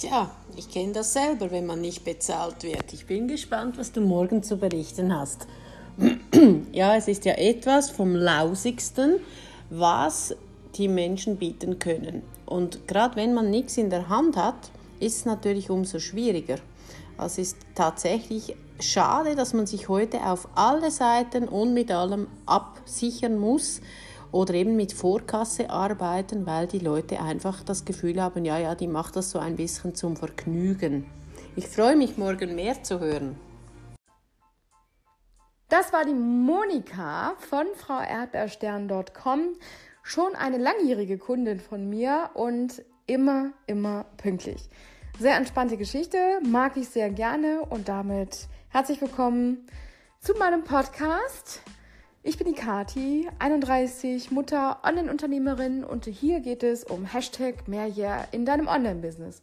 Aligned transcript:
Tja, 0.00 0.30
ich 0.56 0.70
kenne 0.70 0.94
das 0.94 1.12
selber, 1.12 1.50
wenn 1.50 1.66
man 1.66 1.82
nicht 1.82 2.06
bezahlt 2.06 2.62
wird. 2.62 2.90
Ich 2.94 3.04
bin 3.04 3.28
gespannt, 3.28 3.76
was 3.76 3.92
du 3.92 4.00
morgen 4.00 4.42
zu 4.42 4.56
berichten 4.56 5.14
hast. 5.14 5.46
ja, 6.72 6.96
es 6.96 7.06
ist 7.06 7.26
ja 7.26 7.34
etwas 7.34 7.90
vom 7.90 8.16
Lausigsten, 8.16 9.16
was 9.68 10.34
die 10.76 10.88
Menschen 10.88 11.36
bieten 11.36 11.78
können. 11.78 12.22
Und 12.46 12.88
gerade 12.88 13.16
wenn 13.16 13.34
man 13.34 13.50
nichts 13.50 13.76
in 13.76 13.90
der 13.90 14.08
Hand 14.08 14.38
hat, 14.38 14.70
ist 15.00 15.18
es 15.18 15.24
natürlich 15.26 15.68
umso 15.68 15.98
schwieriger. 15.98 16.56
Also 17.18 17.42
es 17.42 17.48
ist 17.48 17.58
tatsächlich 17.74 18.56
schade, 18.80 19.36
dass 19.36 19.52
man 19.52 19.66
sich 19.66 19.90
heute 19.90 20.24
auf 20.24 20.48
alle 20.54 20.90
Seiten 20.90 21.46
und 21.46 21.74
mit 21.74 21.90
allem 21.90 22.26
absichern 22.46 23.38
muss 23.38 23.82
oder 24.32 24.54
eben 24.54 24.76
mit 24.76 24.92
Vorkasse 24.92 25.70
arbeiten, 25.70 26.46
weil 26.46 26.66
die 26.66 26.78
Leute 26.78 27.20
einfach 27.20 27.62
das 27.62 27.84
Gefühl 27.84 28.22
haben, 28.22 28.44
ja, 28.44 28.58
ja, 28.58 28.74
die 28.74 28.86
macht 28.86 29.16
das 29.16 29.30
so 29.30 29.38
ein 29.38 29.56
bisschen 29.56 29.94
zum 29.94 30.16
Vergnügen. 30.16 31.06
Ich 31.56 31.66
freue 31.68 31.96
mich, 31.96 32.16
morgen 32.16 32.54
mehr 32.54 32.82
zu 32.82 33.00
hören. 33.00 33.36
Das 35.68 35.92
war 35.92 36.04
die 36.04 36.14
Monika 36.14 37.34
von 37.38 37.66
frauerdbeerstern.com. 37.76 39.56
Schon 40.02 40.34
eine 40.34 40.58
langjährige 40.58 41.18
Kundin 41.18 41.60
von 41.60 41.88
mir 41.88 42.30
und 42.34 42.82
immer, 43.06 43.52
immer 43.66 44.04
pünktlich. 44.16 44.68
Sehr 45.18 45.36
entspannte 45.36 45.76
Geschichte, 45.76 46.18
mag 46.42 46.76
ich 46.76 46.88
sehr 46.88 47.10
gerne 47.10 47.62
und 47.68 47.88
damit 47.88 48.48
herzlich 48.70 49.00
willkommen 49.00 49.66
zu 50.20 50.34
meinem 50.34 50.64
Podcast. 50.64 51.62
Ich 52.22 52.36
bin 52.36 52.46
die 52.48 52.52
Kati, 52.52 53.30
31, 53.38 54.30
Mutter, 54.30 54.80
Online-Unternehmerin 54.84 55.84
und 55.84 56.04
hier 56.04 56.40
geht 56.40 56.62
es 56.62 56.84
um 56.84 57.06
Hashtag 57.06 57.66
Mehrjahr 57.66 58.28
in 58.32 58.44
deinem 58.44 58.68
Online-Business. 58.68 59.40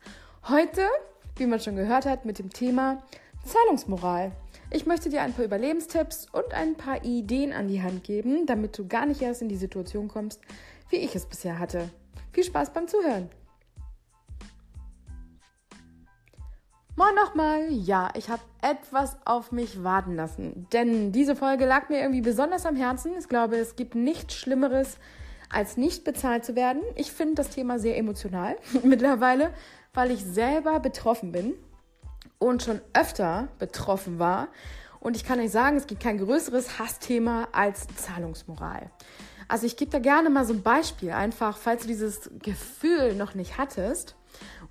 Heute, 0.47 0.81
wie 1.37 1.47
man 1.47 1.59
schon 1.59 1.75
gehört 1.75 2.05
hat, 2.05 2.25
mit 2.25 2.37
dem 2.37 2.51
Thema 2.51 3.01
Zahlungsmoral. 3.43 4.31
Ich 4.69 4.85
möchte 4.85 5.09
dir 5.09 5.23
ein 5.23 5.33
paar 5.33 5.45
Überlebenstipps 5.45 6.27
und 6.31 6.53
ein 6.53 6.75
paar 6.75 7.03
Ideen 7.03 7.51
an 7.51 7.67
die 7.67 7.81
Hand 7.81 8.03
geben, 8.03 8.45
damit 8.45 8.77
du 8.77 8.87
gar 8.87 9.07
nicht 9.07 9.23
erst 9.23 9.41
in 9.41 9.49
die 9.49 9.57
Situation 9.57 10.07
kommst, 10.07 10.39
wie 10.91 10.97
ich 10.97 11.15
es 11.15 11.25
bisher 11.25 11.57
hatte. 11.57 11.89
Viel 12.31 12.43
Spaß 12.43 12.73
beim 12.73 12.87
Zuhören! 12.87 13.27
Moin 16.99 17.13
nochmal. 17.13 17.67
Ja, 17.69 18.09
ich 18.15 18.27
habe 18.27 18.41
etwas 18.59 19.17
auf 19.23 19.51
mich 19.51 19.83
warten 19.83 20.15
lassen, 20.15 20.65
denn 20.73 21.11
diese 21.11 21.35
Folge 21.35 21.67
lag 21.67 21.89
mir 21.89 21.99
irgendwie 21.99 22.21
besonders 22.21 22.65
am 22.65 22.75
Herzen. 22.75 23.11
Ich 23.19 23.29
glaube, 23.29 23.55
es 23.57 23.75
gibt 23.75 23.93
nichts 23.93 24.33
Schlimmeres, 24.33 24.97
als 25.47 25.77
nicht 25.77 26.03
bezahlt 26.05 26.43
zu 26.43 26.55
werden. 26.55 26.81
Ich 26.95 27.11
finde 27.11 27.35
das 27.35 27.51
Thema 27.51 27.77
sehr 27.77 27.99
emotional 27.99 28.57
mittlerweile, 28.83 29.53
weil 29.93 30.09
ich 30.09 30.25
selber 30.25 30.79
betroffen 30.79 31.31
bin 31.31 31.53
und 32.39 32.63
schon 32.63 32.81
öfter 32.93 33.47
betroffen 33.59 34.17
war. 34.17 34.47
Und 34.99 35.15
ich 35.15 35.23
kann 35.23 35.39
euch 35.39 35.51
sagen, 35.51 35.77
es 35.77 35.85
gibt 35.85 36.01
kein 36.01 36.17
größeres 36.17 36.79
Hassthema 36.79 37.47
als 37.51 37.85
Zahlungsmoral. 37.95 38.89
Also 39.47 39.65
ich 39.65 39.77
gebe 39.77 39.91
da 39.91 39.99
gerne 39.99 40.29
mal 40.29 40.45
so 40.45 40.53
ein 40.53 40.61
Beispiel, 40.61 41.11
einfach 41.11 41.57
falls 41.57 41.83
du 41.83 41.87
dieses 41.87 42.29
Gefühl 42.39 43.15
noch 43.15 43.33
nicht 43.33 43.57
hattest 43.57 44.15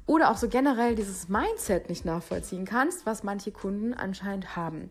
oder 0.06 0.30
auch 0.30 0.36
so 0.36 0.48
generell 0.48 0.94
dieses 0.94 1.28
Mindset 1.28 1.88
nicht 1.88 2.04
nachvollziehen 2.04 2.64
kannst, 2.64 3.06
was 3.06 3.22
manche 3.22 3.52
Kunden 3.52 3.94
anscheinend 3.94 4.54
haben. 4.54 4.88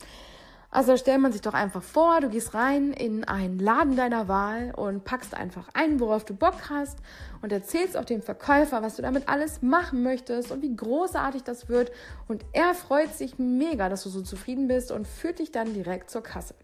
Also 0.71 0.97
stellt 0.97 1.21
man 1.21 1.31
sich 1.31 1.39
doch 1.39 1.53
einfach 1.53 1.81
vor, 1.81 2.19
du 2.19 2.27
gehst 2.27 2.53
rein 2.53 2.91
in 2.91 3.23
einen 3.23 3.59
Laden 3.59 3.95
deiner 3.95 4.27
Wahl 4.27 4.73
und 4.75 5.05
packst 5.05 5.33
einfach 5.33 5.69
ein, 5.73 6.01
worauf 6.01 6.25
du 6.25 6.35
Bock 6.35 6.69
hast 6.69 6.99
und 7.41 7.53
erzählst 7.53 7.95
auch 7.95 8.03
dem 8.03 8.21
Verkäufer, 8.21 8.81
was 8.81 8.97
du 8.97 9.01
damit 9.01 9.29
alles 9.29 9.61
machen 9.61 10.03
möchtest 10.03 10.51
und 10.51 10.61
wie 10.63 10.75
großartig 10.75 11.43
das 11.43 11.69
wird. 11.69 11.93
Und 12.27 12.43
er 12.51 12.73
freut 12.73 13.13
sich 13.13 13.39
mega, 13.39 13.87
dass 13.87 14.03
du 14.03 14.09
so 14.09 14.21
zufrieden 14.21 14.67
bist 14.67 14.91
und 14.91 15.07
führt 15.07 15.39
dich 15.39 15.53
dann 15.53 15.73
direkt 15.73 16.09
zur 16.09 16.23
Kasse. 16.23 16.55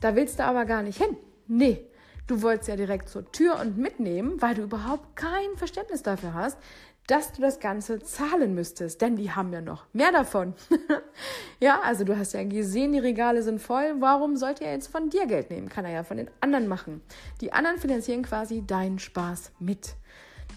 Da 0.00 0.16
willst 0.16 0.38
du 0.38 0.44
aber 0.44 0.64
gar 0.64 0.82
nicht 0.82 0.96
hin. 0.96 1.14
Nee, 1.46 1.84
du 2.26 2.42
wolltest 2.42 2.68
ja 2.68 2.76
direkt 2.76 3.08
zur 3.08 3.30
Tür 3.32 3.58
und 3.60 3.76
mitnehmen, 3.78 4.40
weil 4.40 4.54
du 4.54 4.62
überhaupt 4.62 5.16
kein 5.16 5.56
Verständnis 5.56 6.02
dafür 6.02 6.34
hast, 6.34 6.58
dass 7.06 7.32
du 7.32 7.42
das 7.42 7.60
Ganze 7.60 8.00
zahlen 8.00 8.54
müsstest, 8.54 9.02
denn 9.02 9.16
die 9.16 9.30
haben 9.30 9.52
ja 9.52 9.60
noch 9.60 9.84
mehr 9.92 10.10
davon. 10.10 10.54
ja, 11.60 11.80
also 11.82 12.04
du 12.04 12.16
hast 12.16 12.32
ja 12.32 12.42
gesehen, 12.44 12.92
die 12.92 12.98
Regale 12.98 13.42
sind 13.42 13.60
voll. 13.60 13.96
Warum 13.98 14.36
sollte 14.36 14.64
er 14.64 14.72
jetzt 14.72 14.90
von 14.90 15.10
dir 15.10 15.26
Geld 15.26 15.50
nehmen? 15.50 15.68
Kann 15.68 15.84
er 15.84 15.92
ja 15.92 16.02
von 16.02 16.16
den 16.16 16.30
anderen 16.40 16.66
machen. 16.66 17.02
Die 17.42 17.52
anderen 17.52 17.78
finanzieren 17.78 18.22
quasi 18.22 18.64
deinen 18.66 18.98
Spaß 18.98 19.52
mit. 19.58 19.96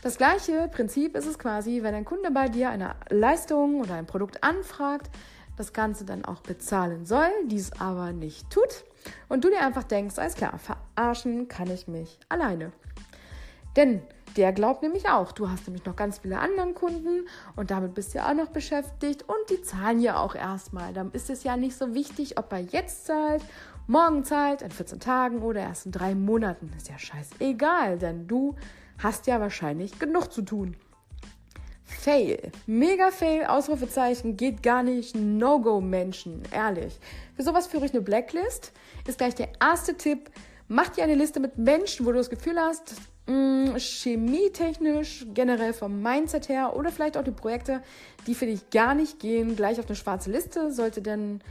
Das 0.03 0.17
gleiche 0.17 0.69
Prinzip 0.71 1.17
ist 1.17 1.25
es 1.25 1.37
quasi, 1.37 1.83
wenn 1.83 1.95
ein 1.95 2.05
Kunde 2.05 2.31
bei 2.31 2.47
dir 2.47 2.69
eine 2.69 2.95
Leistung 3.09 3.81
oder 3.81 3.95
ein 3.95 4.05
Produkt 4.05 4.43
anfragt, 4.43 5.09
das 5.57 5.73
Ganze 5.73 6.05
dann 6.05 6.23
auch 6.23 6.41
bezahlen 6.41 7.05
soll, 7.05 7.29
dies 7.45 7.71
aber 7.79 8.13
nicht 8.13 8.49
tut 8.49 8.85
und 9.27 9.43
du 9.43 9.49
dir 9.49 9.61
einfach 9.61 9.83
denkst, 9.83 10.17
alles 10.17 10.35
klar, 10.35 10.59
verarschen 10.59 11.47
kann 11.47 11.69
ich 11.69 11.87
mich 11.87 12.19
alleine. 12.29 12.71
Denn 13.75 14.01
der 14.35 14.53
glaubt 14.53 14.83
nämlich 14.83 15.09
auch, 15.09 15.31
du 15.31 15.49
hast 15.49 15.67
nämlich 15.67 15.85
noch 15.85 15.95
ganz 15.95 16.19
viele 16.19 16.39
anderen 16.39 16.75
Kunden 16.75 17.27
und 17.55 17.71
damit 17.71 17.95
bist 17.95 18.13
du 18.13 18.19
ja 18.19 18.29
auch 18.29 18.35
noch 18.35 18.49
beschäftigt 18.49 19.23
und 19.23 19.49
die 19.49 19.61
zahlen 19.61 19.99
ja 19.99 20.19
auch 20.19 20.35
erstmal. 20.35 20.93
Dann 20.93 21.11
ist 21.11 21.29
es 21.29 21.43
ja 21.43 21.57
nicht 21.57 21.75
so 21.75 21.93
wichtig, 21.93 22.37
ob 22.37 22.51
er 22.53 22.59
jetzt 22.59 23.07
zahlt, 23.07 23.41
morgen 23.87 24.23
zahlt, 24.23 24.61
in 24.61 24.71
14 24.71 24.99
Tagen 24.99 25.39
oder 25.39 25.61
erst 25.61 25.87
in 25.87 25.91
drei 25.91 26.13
Monaten. 26.13 26.71
Ist 26.77 26.89
ja 26.89 26.99
scheißegal, 26.99 27.97
denn 27.97 28.27
du 28.27 28.55
hast 28.99 29.27
ja 29.27 29.39
wahrscheinlich 29.39 29.97
genug 29.97 30.31
zu 30.31 30.43
tun. 30.43 30.75
Fail. 32.07 32.53
Mega 32.67 33.11
Fail, 33.11 33.43
Ausrufezeichen, 33.47 34.37
geht 34.37 34.63
gar 34.63 34.81
nicht. 34.81 35.13
No-Go 35.13 35.81
Menschen, 35.81 36.41
ehrlich. 36.53 36.97
Für 37.35 37.43
sowas 37.43 37.67
führe 37.67 37.85
ich 37.85 37.91
eine 37.91 37.99
Blacklist. 37.99 38.71
Ist 39.05 39.17
gleich 39.17 39.35
der 39.35 39.49
erste 39.59 39.97
Tipp. 39.97 40.31
Mach 40.69 40.87
dir 40.87 41.03
eine 41.03 41.15
Liste 41.15 41.41
mit 41.41 41.57
Menschen, 41.57 42.05
wo 42.05 42.13
du 42.13 42.17
das 42.17 42.29
Gefühl 42.29 42.57
hast, 42.57 42.95
mm, 43.25 43.75
chemietechnisch, 43.75 45.25
generell 45.33 45.73
vom 45.73 46.01
Mindset 46.01 46.47
her 46.47 46.77
oder 46.77 46.93
vielleicht 46.93 47.17
auch 47.17 47.25
die 47.25 47.31
Projekte, 47.31 47.81
die 48.25 48.35
für 48.35 48.45
dich 48.45 48.69
gar 48.69 48.95
nicht 48.95 49.19
gehen, 49.19 49.57
gleich 49.57 49.77
auf 49.77 49.87
eine 49.87 49.97
schwarze 49.97 50.31
Liste, 50.31 50.71
sollte 50.71 51.01
denn 51.01 51.41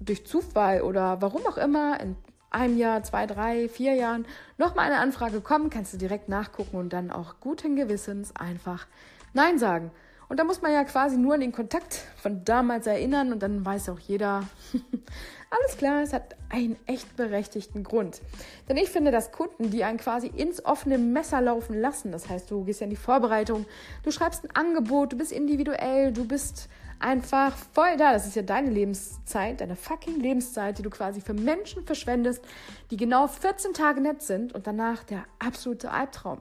durch 0.00 0.26
Zufall 0.26 0.82
oder 0.82 1.22
warum 1.22 1.46
auch 1.46 1.56
immer 1.56 1.98
in 1.98 2.14
einem 2.50 2.76
Jahr, 2.76 3.02
zwei, 3.04 3.26
drei, 3.26 3.70
vier 3.70 3.94
Jahren 3.94 4.26
nochmal 4.58 4.84
eine 4.84 4.98
Anfrage 4.98 5.40
kommen, 5.40 5.70
kannst 5.70 5.94
du 5.94 5.96
direkt 5.96 6.28
nachgucken 6.28 6.76
und 6.76 6.92
dann 6.92 7.10
auch 7.10 7.36
guten 7.40 7.74
Gewissens 7.74 8.36
einfach 8.36 8.86
Nein 9.34 9.58
sagen. 9.58 9.90
Und 10.28 10.40
da 10.40 10.44
muss 10.44 10.62
man 10.62 10.72
ja 10.72 10.84
quasi 10.84 11.16
nur 11.18 11.34
an 11.34 11.40
den 11.40 11.52
Kontakt 11.52 12.02
von 12.16 12.44
damals 12.44 12.86
erinnern 12.86 13.32
und 13.32 13.42
dann 13.42 13.64
weiß 13.64 13.90
auch 13.90 13.98
jeder, 13.98 14.42
alles 15.50 15.76
klar, 15.76 16.02
es 16.02 16.12
hat 16.12 16.34
einen 16.48 16.76
echt 16.86 17.16
berechtigten 17.16 17.84
Grund. 17.84 18.22
Denn 18.68 18.76
ich 18.76 18.88
finde, 18.90 19.10
dass 19.10 19.32
Kunden, 19.32 19.70
die 19.70 19.84
einen 19.84 19.98
quasi 19.98 20.28
ins 20.28 20.64
offene 20.64 20.96
Messer 20.98 21.40
laufen 21.42 21.78
lassen, 21.78 22.10
das 22.10 22.28
heißt, 22.28 22.50
du 22.50 22.64
gehst 22.64 22.80
ja 22.80 22.84
in 22.84 22.90
die 22.90 22.96
Vorbereitung, 22.96 23.66
du 24.02 24.10
schreibst 24.10 24.44
ein 24.44 24.56
Angebot, 24.56 25.12
du 25.12 25.18
bist 25.18 25.30
individuell, 25.30 26.12
du 26.12 26.26
bist 26.26 26.68
einfach 26.98 27.54
voll 27.72 27.96
da. 27.98 28.12
Das 28.12 28.26
ist 28.26 28.36
ja 28.36 28.42
deine 28.42 28.70
Lebenszeit, 28.70 29.60
deine 29.60 29.76
fucking 29.76 30.20
Lebenszeit, 30.20 30.78
die 30.78 30.82
du 30.82 30.90
quasi 30.90 31.20
für 31.20 31.34
Menschen 31.34 31.84
verschwendest, 31.84 32.42
die 32.90 32.96
genau 32.96 33.26
14 33.26 33.74
Tage 33.74 34.00
nett 34.00 34.22
sind 34.22 34.54
und 34.54 34.66
danach 34.66 35.04
der 35.04 35.24
absolute 35.38 35.90
Albtraum. 35.90 36.40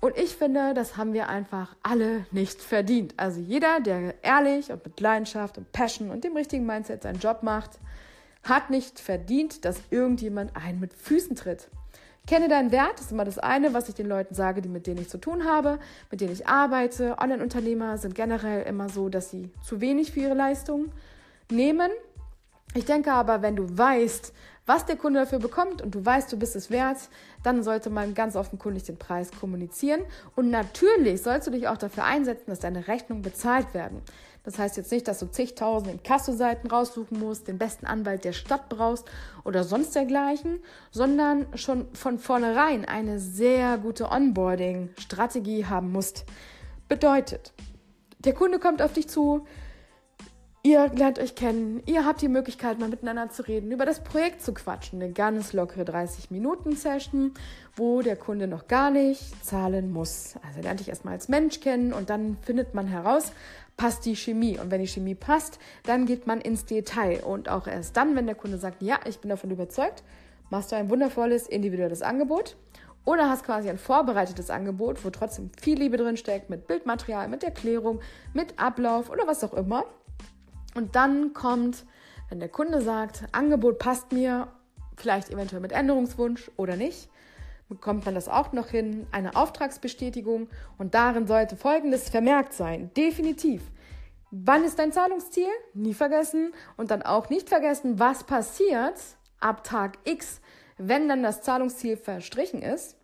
Und 0.00 0.16
ich 0.16 0.34
finde, 0.34 0.72
das 0.72 0.96
haben 0.96 1.12
wir 1.12 1.28
einfach 1.28 1.76
alle 1.82 2.24
nicht 2.30 2.62
verdient. 2.62 3.12
Also 3.18 3.38
jeder, 3.40 3.80
der 3.80 4.14
ehrlich 4.24 4.72
und 4.72 4.84
mit 4.84 4.98
Leidenschaft 4.98 5.58
und 5.58 5.70
Passion 5.72 6.10
und 6.10 6.24
dem 6.24 6.36
richtigen 6.36 6.64
Mindset 6.64 7.02
seinen 7.02 7.18
Job 7.18 7.42
macht, 7.42 7.78
hat 8.42 8.70
nicht 8.70 8.98
verdient, 8.98 9.66
dass 9.66 9.78
irgendjemand 9.90 10.56
einen 10.56 10.80
mit 10.80 10.94
Füßen 10.94 11.36
tritt. 11.36 11.68
Kenne 12.26 12.48
deinen 12.48 12.70
Wert, 12.70 13.00
ist 13.00 13.12
immer 13.12 13.24
das 13.24 13.38
eine, 13.38 13.74
was 13.74 13.88
ich 13.88 13.94
den 13.94 14.06
Leuten 14.06 14.34
sage, 14.34 14.62
die 14.62 14.68
mit 14.68 14.86
denen 14.86 15.00
ich 15.00 15.08
zu 15.08 15.18
tun 15.18 15.44
habe, 15.44 15.78
mit 16.10 16.20
denen 16.20 16.32
ich 16.32 16.46
arbeite. 16.46 17.18
Online-Unternehmer 17.18 17.98
sind 17.98 18.14
generell 18.14 18.62
immer 18.62 18.88
so, 18.88 19.08
dass 19.08 19.30
sie 19.30 19.50
zu 19.62 19.80
wenig 19.80 20.12
für 20.12 20.20
ihre 20.20 20.34
Leistung 20.34 20.92
nehmen. 21.50 21.90
Ich 22.74 22.84
denke 22.84 23.12
aber, 23.12 23.42
wenn 23.42 23.56
du 23.56 23.66
weißt, 23.76 24.32
was 24.70 24.86
der 24.86 24.94
Kunde 24.94 25.18
dafür 25.18 25.40
bekommt 25.40 25.82
und 25.82 25.96
du 25.96 26.06
weißt, 26.06 26.30
du 26.30 26.36
bist 26.36 26.54
es 26.54 26.70
wert, 26.70 26.96
dann 27.42 27.64
sollte 27.64 27.90
man 27.90 28.14
ganz 28.14 28.36
offenkundig 28.36 28.84
den 28.84 28.98
Preis 28.98 29.32
kommunizieren. 29.32 30.00
Und 30.36 30.48
natürlich 30.48 31.22
sollst 31.22 31.48
du 31.48 31.50
dich 31.50 31.66
auch 31.66 31.76
dafür 31.76 32.04
einsetzen, 32.04 32.44
dass 32.46 32.60
deine 32.60 32.86
Rechnungen 32.86 33.24
bezahlt 33.24 33.74
werden. 33.74 34.00
Das 34.44 34.60
heißt 34.60 34.76
jetzt 34.76 34.92
nicht, 34.92 35.08
dass 35.08 35.18
du 35.18 35.26
zigtausend 35.26 35.90
Inkassoseiten 35.90 36.70
raussuchen 36.70 37.18
musst, 37.18 37.48
den 37.48 37.58
besten 37.58 37.84
Anwalt 37.84 38.24
der 38.24 38.32
Stadt 38.32 38.68
brauchst 38.68 39.10
oder 39.42 39.64
sonst 39.64 39.96
dergleichen, 39.96 40.60
sondern 40.92 41.46
schon 41.56 41.92
von 41.92 42.20
vornherein 42.20 42.84
eine 42.84 43.18
sehr 43.18 43.76
gute 43.76 44.08
Onboarding-Strategie 44.08 45.66
haben 45.66 45.90
musst. 45.90 46.26
Bedeutet, 46.88 47.52
der 48.20 48.34
Kunde 48.34 48.60
kommt 48.60 48.82
auf 48.82 48.92
dich 48.92 49.08
zu, 49.08 49.48
Ihr 50.62 50.88
lernt 50.88 51.18
euch 51.18 51.34
kennen, 51.36 51.82
ihr 51.86 52.04
habt 52.04 52.20
die 52.20 52.28
Möglichkeit, 52.28 52.78
mal 52.78 52.90
miteinander 52.90 53.30
zu 53.30 53.48
reden, 53.48 53.72
über 53.72 53.86
das 53.86 54.04
Projekt 54.04 54.42
zu 54.42 54.52
quatschen. 54.52 55.00
Eine 55.00 55.10
ganz 55.10 55.54
lockere 55.54 55.84
30-Minuten-Session, 55.84 57.32
wo 57.76 58.02
der 58.02 58.16
Kunde 58.16 58.46
noch 58.46 58.68
gar 58.68 58.90
nicht 58.90 59.42
zahlen 59.42 59.90
muss. 59.90 60.34
Also 60.46 60.60
lernt 60.60 60.80
dich 60.80 60.90
erstmal 60.90 61.14
als 61.14 61.30
Mensch 61.30 61.60
kennen 61.60 61.94
und 61.94 62.10
dann 62.10 62.36
findet 62.42 62.74
man 62.74 62.86
heraus, 62.86 63.32
passt 63.78 64.04
die 64.04 64.14
Chemie. 64.14 64.58
Und 64.58 64.70
wenn 64.70 64.82
die 64.82 64.86
Chemie 64.86 65.14
passt, 65.14 65.58
dann 65.84 66.04
geht 66.04 66.26
man 66.26 66.42
ins 66.42 66.66
Detail. 66.66 67.24
Und 67.24 67.48
auch 67.48 67.66
erst 67.66 67.96
dann, 67.96 68.14
wenn 68.14 68.26
der 68.26 68.34
Kunde 68.34 68.58
sagt, 68.58 68.82
ja, 68.82 69.00
ich 69.08 69.18
bin 69.18 69.30
davon 69.30 69.50
überzeugt, 69.50 70.02
machst 70.50 70.72
du 70.72 70.76
ein 70.76 70.90
wundervolles 70.90 71.46
individuelles 71.46 72.02
Angebot. 72.02 72.56
Oder 73.06 73.30
hast 73.30 73.44
quasi 73.44 73.70
ein 73.70 73.78
vorbereitetes 73.78 74.50
Angebot, 74.50 75.06
wo 75.06 75.08
trotzdem 75.08 75.50
viel 75.58 75.78
Liebe 75.78 75.96
drin 75.96 76.18
steckt, 76.18 76.50
mit 76.50 76.66
Bildmaterial, 76.66 77.28
mit 77.28 77.42
Erklärung, 77.42 78.00
mit 78.34 78.58
Ablauf 78.58 79.08
oder 79.08 79.26
was 79.26 79.42
auch 79.42 79.54
immer. 79.54 79.86
Und 80.74 80.96
dann 80.96 81.32
kommt, 81.32 81.84
wenn 82.28 82.40
der 82.40 82.48
Kunde 82.48 82.80
sagt, 82.82 83.24
Angebot 83.32 83.78
passt 83.78 84.12
mir, 84.12 84.48
vielleicht 84.96 85.30
eventuell 85.30 85.60
mit 85.60 85.72
Änderungswunsch 85.72 86.50
oder 86.56 86.76
nicht, 86.76 87.08
bekommt 87.68 88.04
man 88.04 88.14
das 88.14 88.28
auch 88.28 88.52
noch 88.52 88.68
hin, 88.68 89.06
eine 89.12 89.36
Auftragsbestätigung 89.36 90.48
und 90.76 90.94
darin 90.94 91.26
sollte 91.26 91.56
Folgendes 91.56 92.08
vermerkt 92.08 92.52
sein, 92.52 92.90
definitiv. 92.96 93.62
Wann 94.32 94.64
ist 94.64 94.78
dein 94.78 94.92
Zahlungsziel? 94.92 95.48
Nie 95.74 95.94
vergessen 95.94 96.52
und 96.76 96.90
dann 96.90 97.02
auch 97.02 97.30
nicht 97.30 97.48
vergessen, 97.48 97.98
was 97.98 98.24
passiert 98.24 98.94
ab 99.40 99.64
Tag 99.64 99.98
X, 100.04 100.40
wenn 100.78 101.08
dann 101.08 101.22
das 101.22 101.42
Zahlungsziel 101.42 101.96
verstrichen 101.96 102.62
ist. 102.62 102.96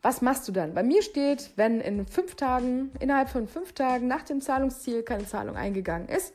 Was 0.00 0.20
machst 0.20 0.46
du 0.48 0.52
dann? 0.52 0.74
Bei 0.74 0.82
mir 0.82 1.02
steht, 1.02 1.52
wenn 1.56 1.80
in 1.80 2.06
fünf 2.06 2.34
Tagen, 2.34 2.92
innerhalb 3.00 3.30
von 3.30 3.48
fünf 3.48 3.72
Tagen 3.72 4.06
nach 4.06 4.22
dem 4.22 4.40
Zahlungsziel 4.40 5.02
keine 5.02 5.26
Zahlung 5.26 5.56
eingegangen 5.56 6.08
ist, 6.08 6.34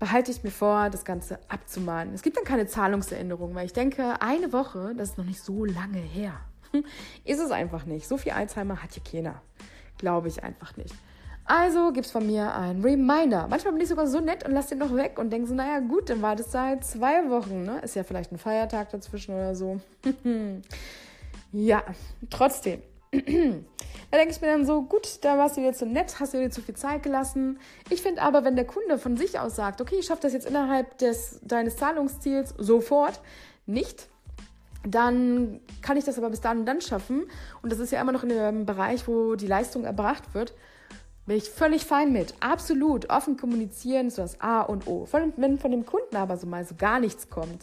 behalte 0.00 0.32
ich 0.32 0.42
mir 0.42 0.50
vor, 0.50 0.90
das 0.90 1.04
Ganze 1.04 1.38
abzumahnen. 1.48 2.14
Es 2.14 2.22
gibt 2.22 2.36
dann 2.36 2.44
keine 2.44 2.66
Zahlungserinnerung, 2.66 3.54
weil 3.54 3.66
ich 3.66 3.72
denke, 3.72 4.20
eine 4.20 4.52
Woche, 4.52 4.94
das 4.96 5.10
ist 5.10 5.18
noch 5.18 5.24
nicht 5.24 5.40
so 5.40 5.64
lange 5.64 5.98
her. 5.98 6.32
Ist 7.24 7.40
es 7.40 7.50
einfach 7.50 7.84
nicht. 7.84 8.08
So 8.08 8.16
viel 8.16 8.32
Alzheimer 8.32 8.82
hat 8.82 8.92
hier 8.92 9.02
keiner. 9.02 9.42
Glaube 9.98 10.28
ich 10.28 10.42
einfach 10.42 10.76
nicht. 10.76 10.94
Also 11.44 11.92
gibt 11.92 12.06
es 12.06 12.12
von 12.12 12.24
mir 12.24 12.54
ein 12.54 12.80
Reminder. 12.80 13.48
Manchmal 13.48 13.72
bin 13.72 13.82
ich 13.82 13.88
sogar 13.88 14.06
so 14.06 14.20
nett 14.20 14.46
und 14.46 14.52
lasse 14.52 14.70
den 14.70 14.78
noch 14.78 14.94
weg 14.94 15.18
und 15.18 15.30
denke 15.30 15.48
so, 15.48 15.54
naja 15.54 15.80
gut, 15.80 16.08
dann 16.08 16.22
war 16.22 16.36
das 16.36 16.52
seit 16.52 16.84
zwei 16.84 17.28
Wochen. 17.28 17.64
Ne? 17.64 17.80
Ist 17.80 17.96
ja 17.96 18.04
vielleicht 18.04 18.30
ein 18.30 18.38
Feiertag 18.38 18.90
dazwischen 18.90 19.34
oder 19.34 19.56
so. 19.56 19.80
ja, 21.52 21.82
trotzdem. 22.30 22.82
Da 23.12 24.16
denke 24.16 24.34
ich 24.34 24.40
mir 24.40 24.48
dann 24.48 24.66
so, 24.66 24.82
gut, 24.82 25.18
da 25.22 25.38
warst 25.38 25.56
du 25.56 25.60
jetzt 25.60 25.78
so 25.78 25.86
nett, 25.86 26.18
hast 26.18 26.34
du 26.34 26.38
dir 26.38 26.50
zu 26.50 26.62
viel 26.62 26.74
Zeit 26.74 27.04
gelassen. 27.04 27.60
Ich 27.90 28.02
finde 28.02 28.22
aber, 28.22 28.44
wenn 28.44 28.56
der 28.56 28.66
Kunde 28.66 28.98
von 28.98 29.16
sich 29.16 29.38
aus 29.38 29.54
sagt, 29.54 29.80
okay, 29.80 29.96
ich 30.00 30.06
schaffe 30.06 30.22
das 30.22 30.32
jetzt 30.32 30.48
innerhalb 30.48 30.98
des, 30.98 31.38
deines 31.42 31.76
Zahlungsziels 31.76 32.54
sofort, 32.58 33.20
nicht, 33.66 34.08
dann 34.84 35.60
kann 35.80 35.96
ich 35.96 36.04
das 36.04 36.18
aber 36.18 36.30
bis 36.30 36.40
dann 36.40 36.60
und 36.60 36.66
dann 36.66 36.80
schaffen. 36.80 37.26
Und 37.62 37.70
das 37.70 37.78
ist 37.78 37.92
ja 37.92 38.00
immer 38.00 38.10
noch 38.12 38.24
in 38.24 38.30
dem 38.30 38.66
Bereich, 38.66 39.06
wo 39.06 39.36
die 39.36 39.46
Leistung 39.46 39.84
erbracht 39.84 40.34
wird. 40.34 40.54
Bin 41.26 41.36
ich 41.36 41.48
völlig 41.48 41.84
fein 41.84 42.12
mit. 42.12 42.34
Absolut. 42.40 43.10
Offen 43.10 43.36
kommunizieren 43.36 44.08
ist 44.08 44.18
das 44.18 44.40
A 44.40 44.62
und 44.62 44.88
O. 44.88 45.06
Wenn 45.36 45.58
von 45.58 45.70
dem 45.70 45.86
Kunden 45.86 46.16
aber 46.16 46.36
so 46.36 46.48
mal 46.48 46.64
so 46.64 46.74
gar 46.74 46.98
nichts 46.98 47.30
kommt. 47.30 47.62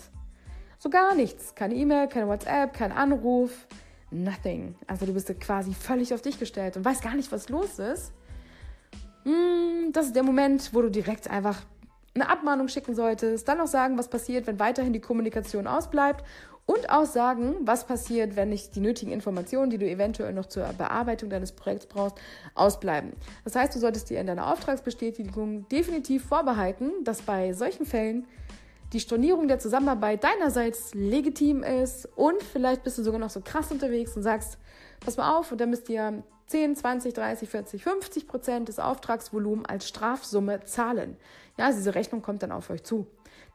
So 0.78 0.90
gar 0.90 1.16
nichts. 1.16 1.56
Keine 1.56 1.74
E-Mail, 1.76 2.08
keine 2.08 2.28
WhatsApp, 2.30 2.74
kein 2.74 2.94
Anruf 2.94 3.68
nothing. 4.12 4.76
Also 4.88 5.06
du 5.06 5.14
bist 5.14 5.28
quasi 5.40 5.74
völlig 5.74 6.14
auf 6.14 6.22
dich 6.22 6.40
gestellt 6.40 6.78
und 6.78 6.86
weißt 6.86 7.02
gar 7.02 7.16
nicht, 7.16 7.32
was 7.32 7.50
los 7.50 7.80
ist. 7.80 8.14
Hm, 9.24 9.92
das 9.92 10.08
ist 10.08 10.16
der 10.16 10.24
Moment, 10.24 10.74
wo 10.74 10.82
du 10.82 10.90
direkt 10.90 11.30
einfach 11.30 11.62
eine 12.16 12.30
Abmahnung 12.30 12.68
schicken 12.68 12.96
solltest, 12.96 13.48
dann 13.48 13.62
auch 13.62 13.68
sagen, 13.68 13.98
was 13.98 14.10
passiert, 14.10 14.48
wenn 14.48 14.60
weiterhin 14.60 14.94
die 14.94 15.00
Kommunikation 15.00 15.68
ausbleibt 15.68 16.24
und 16.66 16.90
auch 16.90 17.06
sagen, 17.06 17.56
was 17.62 17.86
passiert, 17.88 18.36
wenn 18.36 18.50
nicht 18.50 18.76
die 18.76 18.82
nötigen 18.82 19.12
Informationen, 19.12 19.70
die 19.70 19.78
du 19.78 19.88
eventuell 19.88 20.34
noch 20.34 20.48
zur 20.48 20.66
Bearbeitung 20.78 21.30
deines 21.30 21.52
Projekts 21.54 21.86
brauchst, 21.86 22.18
ausbleiben. 22.56 23.14
Das 23.44 23.56
heißt, 23.56 23.74
du 23.74 23.80
solltest 23.80 24.10
dir 24.10 24.20
in 24.20 24.28
deiner 24.28 24.52
Auftragsbestätigung 24.52 25.68
definitiv 25.70 26.26
vorbehalten, 26.26 26.92
dass 27.04 27.22
bei 27.22 27.54
solchen 27.54 27.86
Fällen 27.86 28.28
die 28.94 29.00
Stornierung 29.00 29.48
der 29.48 29.60
Zusammenarbeit 29.60 30.24
deinerseits 30.24 30.94
legitim 30.94 31.64
ist 31.64 32.08
und 32.16 32.42
vielleicht 32.42 32.84
bist 32.84 32.98
du 32.98 33.04
sogar 33.04 33.20
noch 33.20 33.30
so 33.30 33.42
krass 33.42 33.72
unterwegs 33.72 34.16
und 34.16 34.24
sagst, 34.24 34.58
pass 35.00 35.18
mal 35.18 35.38
auf, 35.38 35.52
und 35.52 35.60
dann 35.60 35.70
müsst 35.70 35.90
ihr 35.90 36.24
10, 36.48 36.78
20, 36.78 37.14
30, 37.14 37.50
40, 37.50 37.84
50 37.84 38.28
Prozent 38.28 38.70
des 38.70 38.80
Auftragsvolumens 38.80 39.68
als 39.68 39.88
Strafsumme 39.88 40.64
zahlen. 40.64 41.18
Ja, 41.58 41.66
also 41.66 41.80
diese 41.80 41.96
Rechnung 41.96 42.22
kommt 42.22 42.44
dann 42.44 42.52
auf 42.52 42.70
euch 42.70 42.84
zu. 42.84 43.08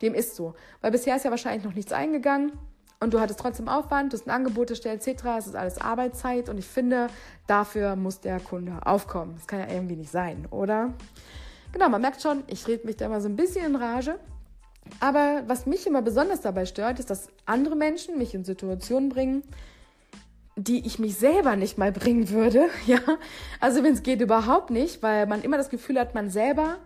Dem 0.03 0.15
ist 0.15 0.37
so. 0.37 0.55
Weil 0.81 0.91
bisher 0.91 1.17
ist 1.17 1.25
ja 1.25 1.31
wahrscheinlich 1.31 1.65
noch 1.65 1.75
nichts 1.75 1.93
eingegangen 1.93 2.53
und 3.01 3.15
du 3.15 3.21
hattest 3.21 3.41
trotzdem 3.41 3.69
Aufwand, 3.69 4.13
du 4.13 4.19
hast 4.19 4.27
ein 4.27 4.31
Angebot 4.31 4.71
erstellt, 4.71 5.07
etc. 5.07 5.25
Es 5.39 5.47
ist 5.47 5.57
alles 5.57 5.81
Arbeitszeit 5.81 6.49
und 6.49 6.59
ich 6.59 6.67
finde, 6.67 7.07
dafür 7.47 7.97
muss 7.97 8.21
der 8.21 8.41
Kunde 8.41 8.79
aufkommen. 8.85 9.35
Das 9.37 9.47
kann 9.47 9.61
ja 9.61 9.69
irgendwie 9.69 9.97
nicht 9.97 10.11
sein, 10.11 10.47
oder? 10.51 10.93
Genau, 11.73 11.89
man 11.89 12.03
merkt 12.03 12.21
schon, 12.21 12.45
ich 12.49 12.69
rede 12.69 12.87
mich 12.87 12.97
da 12.97 13.07
immer 13.07 13.23
so 13.23 13.29
ein 13.29 13.37
bisschen 13.37 13.65
in 13.65 13.77
Rage. 13.77 14.19
Aber 15.01 15.45
was 15.47 15.67
mich 15.67 15.87
immer 15.87 16.03
besonders 16.03 16.41
dabei 16.41 16.67
stört, 16.67 16.99
ist, 16.99 17.11
dass 17.11 17.29
andere 17.47 17.77
Menschen 17.77 18.19
mich 18.19 18.35
in 18.35 18.45
Situationen 18.45 19.09
bringen, 19.09 19.43
die 20.57 20.87
ich 20.87 20.99
mich 20.99 21.17
selber 21.17 21.57
nicht 21.57 21.79
mal 21.79 21.93
bringen 21.93 22.31
würde. 22.31 22.69
Ja, 22.87 23.01
also 23.61 23.83
wenn 23.83 23.95
es 23.95 24.03
geht 24.03 24.21
überhaupt 24.21 24.71
nicht, 24.71 25.03
weil 25.03 25.27
man 25.27 25.43
immer 25.43 25.57
das 25.57 25.71
Gefühl 25.71 25.99
hat, 25.99 26.15
man 26.15 26.31
selber 26.31 26.79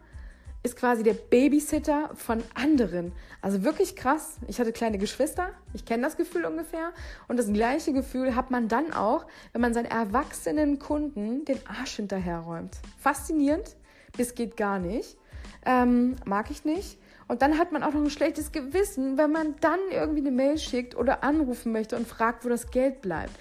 ist 0.62 0.76
quasi 0.76 1.04
der 1.04 1.14
Babysitter 1.14 2.10
von 2.14 2.42
anderen. 2.54 3.12
Also 3.40 3.62
wirklich 3.62 3.94
krass. 3.94 4.38
Ich 4.48 4.58
hatte 4.58 4.72
kleine 4.72 4.98
Geschwister, 4.98 5.50
ich 5.72 5.84
kenne 5.84 6.02
das 6.02 6.16
Gefühl 6.16 6.44
ungefähr. 6.44 6.92
Und 7.28 7.38
das 7.38 7.52
gleiche 7.52 7.92
Gefühl 7.92 8.34
hat 8.34 8.50
man 8.50 8.66
dann 8.66 8.92
auch, 8.92 9.26
wenn 9.52 9.60
man 9.60 9.74
seinen 9.74 9.86
erwachsenen 9.86 10.80
Kunden 10.80 11.44
den 11.44 11.58
Arsch 11.66 11.96
hinterherräumt. 11.96 12.76
Faszinierend, 12.98 13.76
bis 14.16 14.34
geht 14.34 14.56
gar 14.56 14.80
nicht. 14.80 15.16
Ähm, 15.64 16.16
mag 16.24 16.50
ich 16.50 16.64
nicht. 16.64 16.98
Und 17.28 17.42
dann 17.42 17.58
hat 17.58 17.72
man 17.72 17.82
auch 17.82 17.92
noch 17.92 18.02
ein 18.02 18.10
schlechtes 18.10 18.52
Gewissen, 18.52 19.18
wenn 19.18 19.32
man 19.32 19.56
dann 19.60 19.80
irgendwie 19.90 20.20
eine 20.20 20.30
Mail 20.30 20.58
schickt 20.58 20.96
oder 20.96 21.24
anrufen 21.24 21.72
möchte 21.72 21.96
und 21.96 22.06
fragt, 22.06 22.44
wo 22.44 22.48
das 22.48 22.70
Geld 22.70 23.02
bleibt. 23.02 23.32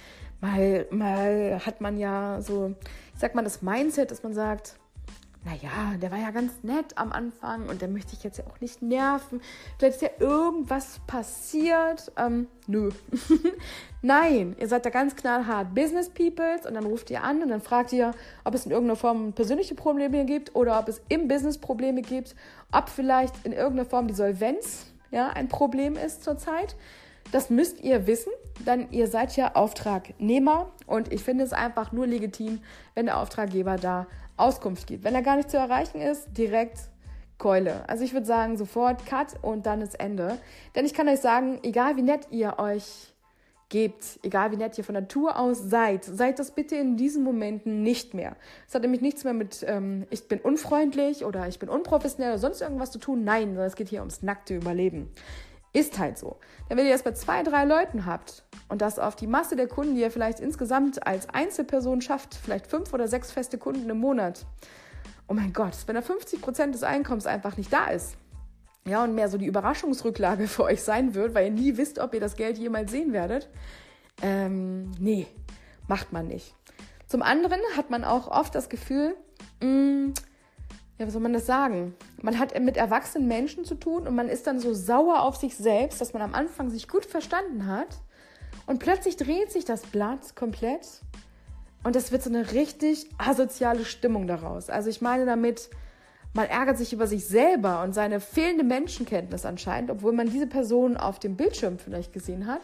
Mal, 0.41 0.87
mal 0.89 1.61
hat 1.65 1.81
man 1.81 1.97
ja 1.97 2.41
so, 2.41 2.73
ich 3.13 3.19
sag 3.19 3.35
mal, 3.35 3.43
das 3.43 3.61
Mindset, 3.61 4.11
dass 4.11 4.23
man 4.23 4.33
sagt, 4.33 4.75
naja, 5.45 5.95
der 6.01 6.09
war 6.11 6.17
ja 6.17 6.31
ganz 6.31 6.51
nett 6.63 6.97
am 6.97 7.11
Anfang 7.11 7.69
und 7.69 7.79
der 7.79 7.87
möchte 7.87 8.13
ich 8.13 8.23
jetzt 8.23 8.39
ja 8.39 8.45
auch 8.47 8.59
nicht 8.61 8.81
nerven. 8.81 9.41
Vielleicht 9.77 9.97
ist 9.97 10.01
ja 10.01 10.09
irgendwas 10.19 10.99
passiert. 11.05 12.11
Ähm, 12.17 12.47
nö. 12.65 12.89
Nein, 14.01 14.55
ihr 14.59 14.67
seid 14.67 14.87
da 14.87 14.89
ganz 14.89 15.15
knallhart 15.15 15.75
Business 15.75 16.09
Peoples 16.09 16.65
und 16.65 16.73
dann 16.73 16.85
ruft 16.85 17.11
ihr 17.11 17.23
an 17.23 17.43
und 17.43 17.49
dann 17.49 17.61
fragt 17.61 17.93
ihr, 17.93 18.15
ob 18.43 18.55
es 18.55 18.65
in 18.65 18.71
irgendeiner 18.71 18.95
Form 18.95 19.33
persönliche 19.33 19.75
Probleme 19.75 20.25
gibt 20.25 20.55
oder 20.55 20.79
ob 20.79 20.87
es 20.87 20.99
im 21.09 21.27
Business 21.27 21.59
Probleme 21.59 22.01
gibt, 22.01 22.35
ob 22.71 22.89
vielleicht 22.89 23.45
in 23.45 23.51
irgendeiner 23.51 23.87
Form 23.87 24.07
die 24.07 24.15
Solvenz 24.15 24.87
ja, 25.11 25.29
ein 25.29 25.47
Problem 25.47 25.95
ist 25.95 26.23
zurzeit. 26.23 26.75
Das 27.31 27.49
müsst 27.49 27.81
ihr 27.81 28.07
wissen, 28.07 28.31
denn 28.65 28.87
ihr 28.91 29.07
seid 29.07 29.35
ja 29.35 29.55
Auftragnehmer 29.55 30.71
und 30.85 31.11
ich 31.11 31.23
finde 31.23 31.43
es 31.43 31.53
einfach 31.53 31.91
nur 31.91 32.07
legitim, 32.07 32.59
wenn 32.93 33.07
der 33.07 33.19
Auftraggeber 33.19 33.75
da 33.77 34.07
Auskunft 34.37 34.87
gibt. 34.87 35.03
Wenn 35.03 35.15
er 35.15 35.21
gar 35.21 35.35
nicht 35.35 35.49
zu 35.49 35.57
erreichen 35.57 36.01
ist, 36.01 36.37
direkt 36.37 36.79
Keule. 37.37 37.87
Also 37.89 38.03
ich 38.03 38.13
würde 38.13 38.25
sagen, 38.25 38.57
sofort 38.57 39.05
Cut 39.05 39.35
und 39.41 39.65
dann 39.65 39.81
ist 39.81 39.99
Ende. 39.99 40.37
Denn 40.75 40.85
ich 40.85 40.93
kann 40.93 41.09
euch 41.09 41.19
sagen, 41.19 41.59
egal 41.63 41.97
wie 41.97 42.01
nett 42.01 42.27
ihr 42.31 42.59
euch 42.59 43.13
gebt, 43.69 44.19
egal 44.23 44.51
wie 44.51 44.57
nett 44.57 44.77
ihr 44.77 44.83
von 44.83 44.93
Natur 44.93 45.37
aus 45.37 45.59
seid, 45.59 46.05
seid 46.05 46.39
das 46.39 46.51
bitte 46.51 46.75
in 46.75 46.97
diesen 46.97 47.23
Momenten 47.23 47.81
nicht 47.81 48.13
mehr. 48.13 48.35
Es 48.67 48.75
hat 48.75 48.83
nämlich 48.83 49.01
nichts 49.01 49.23
mehr 49.23 49.33
mit 49.33 49.65
ähm, 49.67 50.05
ich 50.11 50.27
bin 50.27 50.39
unfreundlich 50.39 51.25
oder 51.25 51.47
ich 51.47 51.59
bin 51.59 51.67
unprofessionell 51.67 52.31
oder 52.31 52.39
sonst 52.39 52.61
irgendwas 52.61 52.91
zu 52.91 52.99
tun. 52.99 53.23
Nein, 53.23 53.49
sondern 53.49 53.65
es 53.65 53.75
geht 53.75 53.89
hier 53.89 53.99
ums 53.99 54.21
nackte 54.21 54.55
Überleben. 54.55 55.09
Ist 55.75 55.99
halt 55.99 56.17
so. 56.17 56.37
Denn 56.69 56.77
wenn 56.77 56.85
ihr 56.85 56.93
das 56.93 57.03
bei 57.03 57.11
zwei, 57.11 57.43
drei 57.43 57.65
Leuten 57.65 58.05
habt 58.05 58.45
und 58.69 58.81
das 58.81 58.97
auf 58.97 59.17
die 59.17 59.27
Masse 59.27 59.57
der 59.57 59.67
Kunden, 59.67 59.95
die 59.95 60.01
ihr 60.01 60.09
vielleicht 60.09 60.39
insgesamt 60.39 61.05
als 61.05 61.27
Einzelperson 61.27 61.99
schafft, 61.99 62.33
vielleicht 62.33 62.67
fünf 62.67 62.93
oder 62.93 63.09
sechs 63.09 63.33
feste 63.33 63.57
Kunden 63.57 63.89
im 63.89 63.97
Monat, 63.97 64.45
oh 65.27 65.33
mein 65.33 65.51
Gott, 65.51 65.75
wenn 65.85 65.95
da 65.95 66.01
50 66.01 66.41
Prozent 66.41 66.73
des 66.73 66.83
Einkommens 66.83 67.25
einfach 67.25 67.57
nicht 67.57 67.73
da 67.73 67.87
ist, 67.87 68.15
ja, 68.87 69.03
und 69.03 69.15
mehr 69.15 69.27
so 69.27 69.37
die 69.37 69.47
Überraschungsrücklage 69.47 70.47
für 70.47 70.63
euch 70.63 70.81
sein 70.81 71.13
wird, 71.13 71.35
weil 71.35 71.47
ihr 71.47 71.51
nie 71.51 71.75
wisst, 71.75 71.99
ob 71.99 72.13
ihr 72.13 72.21
das 72.21 72.37
Geld 72.37 72.57
jemals 72.57 72.89
sehen 72.89 73.11
werdet, 73.11 73.49
ähm, 74.21 74.91
nee, 74.97 75.27
macht 75.89 76.13
man 76.13 76.25
nicht. 76.29 76.55
Zum 77.07 77.21
anderen 77.21 77.59
hat 77.75 77.89
man 77.89 78.05
auch 78.05 78.29
oft 78.29 78.55
das 78.55 78.69
Gefühl, 78.69 79.17
mh, 79.61 79.67
mm, 79.67 80.13
ja, 80.97 81.05
was 81.05 81.13
soll 81.13 81.21
man 81.21 81.33
das 81.33 81.45
sagen? 81.45 81.93
Man 82.21 82.39
hat 82.39 82.57
mit 82.59 82.77
erwachsenen 82.77 83.27
Menschen 83.27 83.65
zu 83.65 83.75
tun 83.75 84.07
und 84.07 84.15
man 84.15 84.29
ist 84.29 84.47
dann 84.47 84.59
so 84.59 84.73
sauer 84.73 85.23
auf 85.23 85.35
sich 85.35 85.55
selbst, 85.57 85.99
dass 85.99 86.13
man 86.13 86.21
am 86.21 86.33
Anfang 86.33 86.69
sich 86.69 86.87
gut 86.87 87.05
verstanden 87.05 87.67
hat 87.67 87.99
und 88.65 88.79
plötzlich 88.79 89.17
dreht 89.17 89.51
sich 89.51 89.65
das 89.65 89.81
Blatt 89.83 90.35
komplett 90.35 91.01
und 91.83 91.95
es 91.95 92.11
wird 92.11 92.23
so 92.23 92.29
eine 92.29 92.51
richtig 92.53 93.09
asoziale 93.17 93.85
Stimmung 93.85 94.25
daraus. 94.25 94.69
Also 94.69 94.89
ich 94.89 95.01
meine 95.01 95.25
damit, 95.25 95.69
Man 96.35 96.49
ärgert 96.49 96.77
sich 96.77 96.91
über 96.91 97.07
sich 97.07 97.25
selber 97.25 97.81
und 97.81 97.93
seine 97.95 98.19
fehlende 98.19 98.65
Menschenkenntnis 98.65 99.45
anscheinend, 99.45 99.89
obwohl 99.89 100.11
man 100.11 100.29
diese 100.29 100.47
Person 100.47 100.97
auf 100.97 101.17
dem 101.17 101.37
Bildschirm 101.37 101.79
vielleicht 101.79 102.11
gesehen 102.11 102.45
hat, 102.45 102.59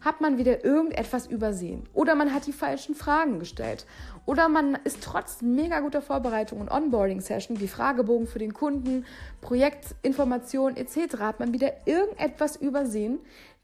hat 0.00 0.20
man 0.20 0.38
wieder 0.38 0.64
irgendetwas 0.64 1.26
übersehen. 1.26 1.88
Oder 1.92 2.14
man 2.14 2.32
hat 2.32 2.46
die 2.46 2.52
falschen 2.52 2.94
Fragen 2.94 3.38
gestellt. 3.38 3.86
Oder 4.26 4.48
man 4.48 4.78
ist 4.84 5.02
trotz 5.02 5.42
mega 5.42 5.80
guter 5.80 6.02
Vorbereitung 6.02 6.60
und 6.60 6.70
Onboarding-Session 6.70 7.60
wie 7.60 7.68
Fragebogen 7.68 8.26
für 8.26 8.38
den 8.38 8.54
Kunden, 8.54 9.04
Projektinformationen 9.40 10.76
etc. 10.76 11.18
hat 11.18 11.40
man 11.40 11.52
wieder 11.52 11.86
irgendetwas 11.86 12.56
übersehen, 12.56 13.18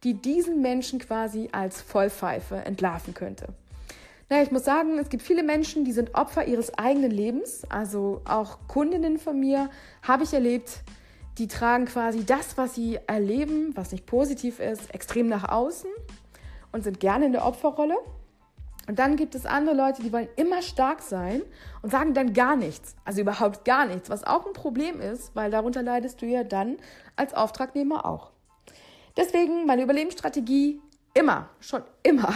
die 0.04 0.14
diesen 0.14 0.60
Menschen 0.60 0.98
quasi 0.98 1.48
als 1.52 1.80
Vollpfeife 1.80 2.56
entlarven 2.56 3.14
könnte. 3.14 3.46
Naja, 4.28 4.42
ich 4.42 4.50
muss 4.50 4.64
sagen, 4.64 4.98
es 4.98 5.08
gibt 5.08 5.22
viele 5.22 5.44
Menschen, 5.44 5.84
die 5.84 5.92
sind 5.92 6.14
Opfer 6.14 6.46
ihres 6.46 6.76
eigenen 6.76 7.12
Lebens. 7.12 7.62
Also 7.68 8.22
auch 8.24 8.58
Kundinnen 8.66 9.18
von 9.18 9.38
mir 9.38 9.70
habe 10.02 10.24
ich 10.24 10.34
erlebt, 10.34 10.82
die 11.38 11.48
tragen 11.48 11.84
quasi 11.84 12.24
das, 12.24 12.56
was 12.56 12.74
sie 12.74 12.98
erleben, 13.06 13.72
was 13.76 13.92
nicht 13.92 14.06
positiv 14.06 14.58
ist, 14.58 14.92
extrem 14.92 15.28
nach 15.28 15.48
außen 15.48 15.90
und 16.76 16.82
sind 16.82 17.00
gerne 17.00 17.24
in 17.24 17.32
der 17.32 17.46
Opferrolle. 17.46 17.96
Und 18.86 18.98
dann 18.98 19.16
gibt 19.16 19.34
es 19.34 19.46
andere 19.46 19.74
Leute, 19.74 20.02
die 20.02 20.12
wollen 20.12 20.28
immer 20.36 20.60
stark 20.60 21.00
sein 21.00 21.42
und 21.82 21.90
sagen 21.90 22.12
dann 22.12 22.34
gar 22.34 22.54
nichts. 22.54 22.94
Also 23.04 23.22
überhaupt 23.22 23.64
gar 23.64 23.86
nichts, 23.86 24.10
was 24.10 24.24
auch 24.24 24.46
ein 24.46 24.52
Problem 24.52 25.00
ist, 25.00 25.34
weil 25.34 25.50
darunter 25.50 25.82
leidest 25.82 26.20
du 26.20 26.26
ja 26.26 26.44
dann 26.44 26.76
als 27.16 27.32
Auftragnehmer 27.34 28.04
auch. 28.04 28.30
Deswegen 29.16 29.64
meine 29.64 29.82
Überlebensstrategie 29.82 30.80
immer, 31.14 31.48
schon 31.60 31.82
immer, 32.02 32.34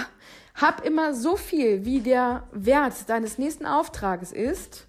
hab 0.55 0.85
immer 0.85 1.13
so 1.13 1.37
viel, 1.37 1.85
wie 1.85 2.01
der 2.01 2.45
Wert 2.51 3.09
deines 3.09 3.37
nächsten 3.37 3.67
Auftrages 3.67 4.33
ist, 4.33 4.87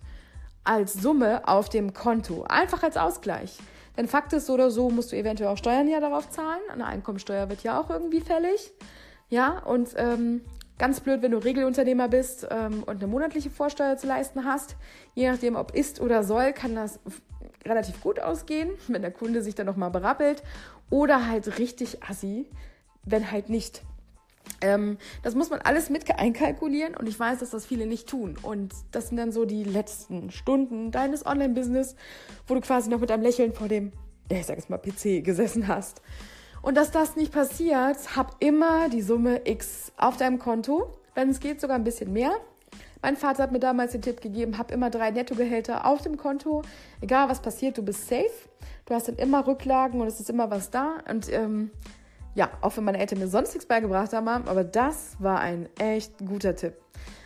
als 0.64 0.94
Summe 0.94 1.46
auf 1.46 1.68
dem 1.68 1.94
Konto. 1.94 2.46
Einfach 2.48 2.84
als 2.84 2.96
Ausgleich. 2.96 3.60
Denn 3.98 4.08
Fakt 4.08 4.32
ist, 4.32 4.46
so 4.46 4.54
oder 4.54 4.72
so 4.72 4.90
musst 4.90 5.12
du 5.12 5.18
eventuell 5.18 5.50
auch 5.50 5.58
Steuern 5.58 5.90
ja 5.90 6.00
darauf 6.00 6.30
zahlen. 6.30 6.62
Eine 6.72 6.86
Einkommensteuer 6.86 7.50
wird 7.50 7.64
ja 7.64 7.80
auch 7.80 7.90
irgendwie 7.90 8.22
fällig. 8.22 8.72
Ja, 9.32 9.60
und 9.60 9.94
ähm, 9.96 10.42
ganz 10.78 11.00
blöd, 11.00 11.22
wenn 11.22 11.32
du 11.32 11.38
Regelunternehmer 11.38 12.10
bist 12.10 12.46
ähm, 12.52 12.84
und 12.84 12.98
eine 12.98 13.08
monatliche 13.08 13.50
Vorsteuer 13.50 13.96
zu 13.96 14.06
leisten 14.06 14.44
hast. 14.44 14.76
Je 15.16 15.32
nachdem, 15.32 15.56
ob 15.56 15.74
ist 15.74 16.02
oder 16.02 16.24
soll, 16.24 16.52
kann 16.52 16.76
das 16.76 17.00
relativ 17.66 18.02
gut 18.02 18.20
ausgehen, 18.20 18.72
wenn 18.90 19.02
der 19.02 19.12
Kunde 19.12 19.42
sich 19.42 19.56
dann 19.56 19.66
nochmal 19.66 19.90
berappelt. 19.90 20.44
Oder 20.90 21.30
halt 21.30 21.60
richtig 21.60 22.04
assi, 22.04 22.46
wenn 23.06 23.32
halt 23.32 23.48
nicht. 23.48 23.84
Ähm, 24.60 24.98
das 25.24 25.34
muss 25.34 25.50
man 25.50 25.62
alles 25.62 25.90
mit 25.90 26.14
einkalkulieren 26.14 26.98
und 26.98 27.08
ich 27.08 27.18
weiß, 27.18 27.40
dass 27.40 27.52
das 27.52 27.66
viele 27.66 27.86
nicht 27.86 28.10
tun. 28.10 28.38
Und 28.42 28.74
das 28.92 29.08
sind 29.08 29.18
dann 29.18 29.32
so 29.32 29.46
die 29.46 29.64
letzten 29.64 30.30
Stunden 30.30 30.92
deines 30.92 31.26
Online-Business, 31.26 31.96
wo 32.48 32.54
du 32.54 32.60
quasi 32.60 32.90
noch 32.90 33.00
mit 33.00 33.12
einem 33.12 33.24
Lächeln 33.24 33.54
vor 33.54 33.70
dem, 33.70 33.94
ich 34.28 34.46
sag 34.46 34.58
jetzt 34.58 34.70
mal, 34.70 34.78
PC 34.78 35.24
gesessen 35.24 35.70
hast. 35.70 36.02
Und 36.62 36.78
dass 36.78 36.92
das 36.92 37.16
nicht 37.16 37.34
passiert, 37.34 38.16
hab 38.16 38.36
immer 38.40 38.88
die 38.90 39.02
Summe 39.02 39.42
X 39.46 39.92
auf 39.98 40.18
deinem 40.18 40.38
Konto. 40.38 40.92
Wenn 41.16 41.30
es 41.30 41.40
geht, 41.40 41.60
sogar 41.60 41.76
ein 41.76 41.84
bisschen 41.84 42.14
mehr. 42.14 42.32
Mein 43.02 43.18
Vater 43.18 43.44
hat 43.44 43.52
mir 43.52 43.60
damals 43.60 43.94
den 43.94 44.04
Tipp 44.04 44.22
gegeben, 44.22 44.60
hab 44.60 44.72
immer 44.72 44.92
drei 44.92 45.10
Nettogehälter 45.10 45.86
auf 45.86 46.04
dem 46.04 46.18
Konto. 46.18 46.62
Egal 47.02 47.30
was 47.30 47.42
passiert, 47.42 47.78
du 47.78 47.84
bist 47.84 48.08
safe. 48.08 48.30
Du 48.86 48.94
hast 48.94 49.08
dann 49.08 49.16
immer 49.16 49.48
Rücklagen 49.48 50.00
und 50.02 50.08
es 50.08 50.20
ist 50.20 50.30
immer 50.30 50.52
was 50.52 50.70
da. 50.70 50.98
Und 51.10 51.32
ähm, 51.34 51.72
ja, 52.36 52.52
auch 52.62 52.78
wenn 52.78 52.84
meine 52.84 53.00
Eltern 53.00 53.20
mir 53.20 53.28
sonst 53.28 53.54
nichts 53.54 53.66
beigebracht 53.66 54.14
haben, 54.14 54.28
aber 54.28 54.64
das 54.64 55.16
war 55.20 55.40
ein 55.40 55.68
echt 55.80 56.18
guter 56.20 56.56
Tipp. 56.56 56.76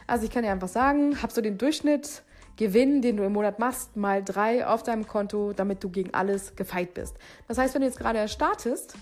Also 0.08 0.26
ich 0.26 0.32
kann 0.32 0.44
dir 0.44 0.52
einfach 0.52 0.70
sagen, 0.70 1.22
hab 1.22 1.32
so 1.32 1.42
den 1.42 1.58
Durchschnitt 1.58 2.24
Gewinn, 2.58 3.02
den 3.02 3.18
du 3.18 3.24
im 3.24 3.34
Monat 3.34 3.60
machst, 3.60 3.98
mal 3.98 4.24
drei 4.24 4.66
auf 4.66 4.82
deinem 4.82 5.06
Konto, 5.06 5.52
damit 5.52 5.84
du 5.84 5.90
gegen 5.90 6.14
alles 6.14 6.56
gefeit 6.56 6.94
bist. 6.94 7.18
Das 7.50 7.58
heißt, 7.58 7.74
wenn 7.74 7.82
du 7.82 7.88
jetzt 7.88 8.00
gerade 8.00 8.28
startest, 8.30 8.96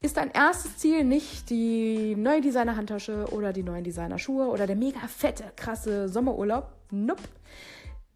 ist 0.00 0.16
dein 0.16 0.30
erstes 0.30 0.78
Ziel 0.78 1.04
nicht 1.04 1.50
die 1.50 2.14
neue 2.16 2.40
Designer-Handtasche 2.40 3.26
oder 3.32 3.52
die 3.52 3.62
neuen 3.62 3.84
Designer-Schuhe 3.84 4.48
oder 4.48 4.66
der 4.66 4.76
mega 4.76 5.00
fette, 5.08 5.44
krasse 5.56 6.08
Sommerurlaub. 6.08 6.68
Nope 6.90 7.22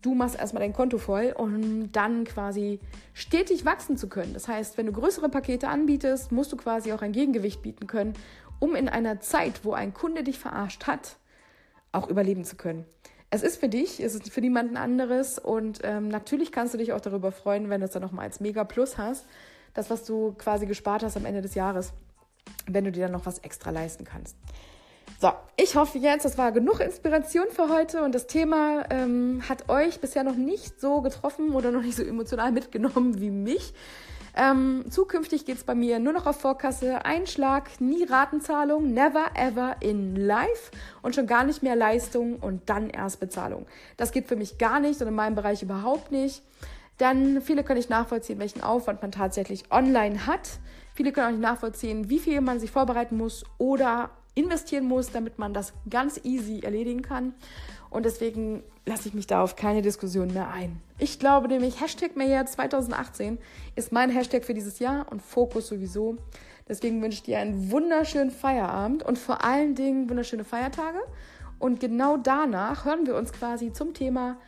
du 0.03 0.15
machst 0.15 0.39
erstmal 0.39 0.63
dein 0.63 0.73
Konto 0.73 0.99
voll, 0.99 1.35
um 1.37 1.93
dann 1.93 2.25
quasi 2.25 2.81
stetig 3.13 3.65
wachsen 3.65 3.97
zu 3.97 4.09
können. 4.09 4.35
Das 4.35 4.49
heißt, 4.49 4.79
wenn 4.79 4.87
du 4.87 4.93
größere 4.93 5.29
Pakete 5.29 5.69
anbietest, 5.69 6.33
musst 6.33 6.53
du 6.53 6.57
quasi 6.57 6.93
auch 6.93 7.03
ein 7.03 7.13
Gegengewicht 7.13 7.63
bieten 7.63 7.87
können, 7.87 8.15
um 8.59 8.75
in 8.75 8.89
einer 8.89 9.21
Zeit, 9.21 9.65
wo 9.65 9.73
ein 9.73 9.95
Kunde 9.95 10.23
dich 10.23 10.39
verarscht 10.39 10.87
hat, 10.87 11.17
auch 11.93 12.09
überleben 12.09 12.45
zu 12.45 12.57
können. 12.57 12.85
Es 13.31 13.43
ist 13.43 13.61
für 13.61 13.69
dich, 13.69 14.01
es 14.01 14.15
ist 14.15 14.31
für 14.31 14.41
niemanden 14.41 14.77
anderes 14.77 15.39
und 15.39 15.81
ähm, 15.85 16.09
natürlich 16.09 16.51
kannst 16.51 16.75
du 16.75 16.79
dich 16.79 16.93
auch 16.93 17.01
darüber 17.01 17.31
freuen, 17.31 17.71
wenn 17.71 17.81
du 17.81 17.87
es 17.87 17.93
dann 17.93 18.03
nochmal 18.03 18.25
als 18.25 18.41
Mega 18.41 18.65
Plus 18.65 18.99
hast, 18.99 19.27
das, 19.75 19.91
was 19.91 20.05
du 20.05 20.35
quasi 20.39 20.67
gespart 20.67 21.03
hast 21.03 21.17
am 21.17 21.27
Ende 21.27 21.43
des 21.43 21.55
Jahres, 21.55 21.93
wenn 22.67 22.85
du 22.85 22.93
dir 22.93 23.05
dann 23.05 23.13
noch 23.13 23.27
was 23.27 23.39
extra 23.39 23.71
leisten 23.71 24.05
kannst. 24.05 24.37
So, 25.21 25.33
ich 25.57 25.77
hoffe 25.77 25.99
jetzt, 25.99 26.25
das 26.25 26.39
war 26.39 26.51
genug 26.51 26.81
Inspiration 26.81 27.45
für 27.51 27.69
heute 27.69 28.03
und 28.03 28.15
das 28.15 28.27
Thema 28.27 28.85
ähm, 28.89 29.43
hat 29.47 29.69
euch 29.69 30.01
bisher 30.01 30.25
noch 30.25 30.37
nicht 30.37 30.81
so 30.81 31.03
getroffen 31.03 31.51
oder 31.51 31.71
noch 31.71 31.83
nicht 31.83 31.97
so 31.97 32.03
emotional 32.03 32.53
mitgenommen 32.53 33.21
wie 33.21 33.31
mich. 33.31 33.75
Ähm, 34.35 34.85
zukünftig 34.89 35.45
geht's 35.45 35.65
bei 35.65 35.75
mir 35.75 35.99
nur 35.99 36.13
noch 36.13 36.27
auf 36.27 36.41
Vorkasse, 36.41 37.05
Einschlag, 37.05 37.81
nie 37.81 38.05
Ratenzahlung, 38.05 38.95
never 38.95 39.27
ever 39.35 39.77
in 39.81 40.17
live 40.17 40.71
und 41.03 41.15
schon 41.15 41.27
gar 41.27 41.45
nicht 41.45 41.63
mehr 41.63 41.77
Leistung 41.77 42.37
und 42.39 42.71
dann 42.71 42.89
erst 42.89 43.21
Bezahlung. 43.21 43.67
Das 43.99 44.13
geht 44.13 44.29
für 44.29 44.37
mich 44.37 44.57
gar 44.57 44.81
nicht 44.81 45.03
und 45.03 45.09
in 45.09 45.15
meinem 45.15 45.35
Bereich 45.35 45.63
überhaupt 45.63 46.13
nicht. 46.13 46.43
Denn 47.01 47.41
viele 47.41 47.65
können 47.65 47.79
nicht 47.79 47.91
nachvollziehen, 47.91 48.39
welchen 48.39 48.63
Aufwand 48.63 49.03
man 49.03 49.11
tatsächlich 49.11 49.73
online 49.73 50.27
hat. 50.27 50.61
Viele 50.95 51.13
können 51.13 51.27
auch 51.27 51.33
nicht 51.33 51.43
nachvollziehen, 51.43 52.11
wie 52.11 52.19
viel 52.19 52.41
man 52.43 52.61
sich 52.61 52.71
vorbereiten 52.71 53.17
muss 53.17 53.45
oder 53.59 54.11
investieren 54.35 54.85
muss, 54.85 55.11
damit 55.11 55.39
man 55.39 55.55
das 55.55 55.73
ganz 55.89 56.21
easy 56.25 56.61
erledigen 56.61 57.03
kann. 57.03 57.35
Und 57.89 58.05
deswegen 58.05 58.63
lasse 58.87 59.09
ich 59.09 59.15
mich 59.15 59.27
da 59.27 59.43
auf 59.43 59.57
keine 59.57 59.83
Diskussion 59.83 60.33
mehr 60.33 60.51
ein. 60.51 60.81
Ich 60.99 61.19
glaube 61.19 61.49
nämlich, 61.49 61.81
Hashtag 61.81 62.17
mehr 62.17 62.47
2018 62.47 63.39
ist 63.75 63.93
mein 63.93 64.11
Hashtag 64.11 64.45
für 64.45 64.55
dieses 64.55 64.79
Jahr 64.79 65.11
und 65.11 65.23
Fokus 65.23 65.69
sowieso. 65.69 66.17
Deswegen 66.69 67.03
wünsche 67.03 67.17
ich 67.17 67.23
dir 67.25 67.39
einen 67.39 67.71
wunderschönen 67.73 68.31
Feierabend 68.31 69.03
und 69.03 69.19
vor 69.19 69.45
allen 69.45 69.75
Dingen 69.75 70.09
wunderschöne 70.09 70.45
Feiertage. 70.45 71.01
Und 71.59 71.81
genau 71.81 72.17
danach 72.17 72.85
hören 72.85 73.07
wir 73.07 73.17
uns 73.17 73.33
quasi 73.33 73.73
zum 73.73 73.93
Thema 73.93 74.39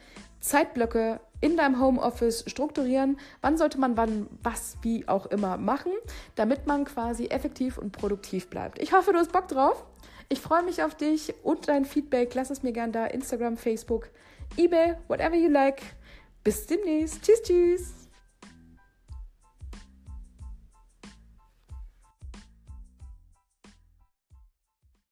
Zeitblöcke 0.43 1.21
in 1.41 1.57
deinem 1.57 1.81
Homeoffice 1.81 2.45
strukturieren. 2.47 3.19
Wann 3.41 3.57
sollte 3.57 3.79
man 3.79 3.97
wann 3.97 4.29
was 4.43 4.77
wie 4.83 5.09
auch 5.09 5.27
immer 5.27 5.57
machen, 5.57 5.93
damit 6.35 6.67
man 6.67 6.85
quasi 6.85 7.27
effektiv 7.27 7.79
und 7.79 7.93
produktiv 7.93 8.49
bleibt. 8.49 8.81
Ich 8.81 8.93
hoffe, 8.93 9.13
du 9.13 9.19
hast 9.19 9.33
Bock 9.33 9.49
drauf. 9.49 9.85
Ich 10.29 10.41
freue 10.41 10.63
mich 10.63 10.83
auf 10.83 10.95
dich 10.95 11.35
und 11.43 11.69
dein 11.69 11.85
Feedback. 11.85 12.35
Lass 12.35 12.51
es 12.51 12.63
mir 12.63 12.73
gerne 12.73 12.93
da. 12.93 13.07
Instagram, 13.07 13.57
Facebook, 13.57 14.09
eBay, 14.57 14.95
whatever 15.09 15.37
you 15.37 15.49
like. 15.49 15.83
Bis 16.45 16.67
demnächst. 16.67 17.23
Tschüss, 17.23 17.43
tschüss. 17.43 18.02